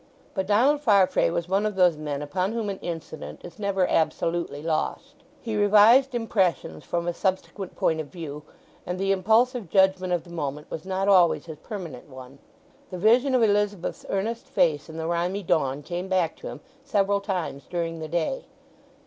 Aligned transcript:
But 0.33 0.47
Donald 0.47 0.81
Farfrae 0.81 1.29
was 1.29 1.47
one 1.47 1.63
of 1.63 1.75
those 1.75 1.95
men 1.95 2.23
upon 2.23 2.53
whom 2.53 2.71
an 2.71 2.79
incident 2.79 3.41
is 3.43 3.59
never 3.59 3.87
absolutely 3.87 4.63
lost. 4.63 5.17
He 5.39 5.55
revised 5.55 6.15
impressions 6.15 6.83
from 6.83 7.07
a 7.07 7.13
subsequent 7.13 7.75
point 7.75 7.99
of 8.01 8.07
view, 8.07 8.41
and 8.83 8.97
the 8.97 9.11
impulsive 9.11 9.69
judgment 9.69 10.11
of 10.11 10.23
the 10.23 10.31
moment 10.31 10.71
was 10.71 10.87
not 10.87 11.07
always 11.07 11.45
his 11.45 11.59
permanent 11.59 12.09
one. 12.09 12.39
The 12.89 12.97
vision 12.97 13.35
of 13.35 13.43
Elizabeth's 13.43 14.07
earnest 14.09 14.47
face 14.47 14.89
in 14.89 14.97
the 14.97 15.05
rimy 15.07 15.43
dawn 15.45 15.83
came 15.83 16.07
back 16.07 16.35
to 16.37 16.47
him 16.47 16.61
several 16.83 17.21
times 17.21 17.67
during 17.69 17.99
the 17.99 18.07
day. 18.07 18.45